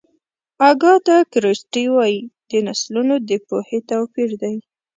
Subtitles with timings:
[0.69, 4.55] اګاتا کریسټي وایي د نسلونو د پوهې توپیر دی.